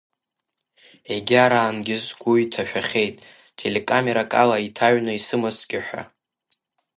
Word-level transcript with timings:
Егьараангьы 1.15 1.97
сгәы 2.05 2.33
иҭашәахьеит 2.43 3.15
телекамерак 3.57 4.31
ала 4.41 4.57
иҭаҩны 4.67 5.13
исымазҭгьы 5.15 5.79
ҳәа. 5.85 6.01